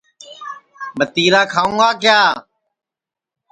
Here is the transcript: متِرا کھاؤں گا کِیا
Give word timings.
متِرا 0.97 1.41
کھاؤں 1.51 1.75
گا 1.79 1.89
کِیا 2.01 2.19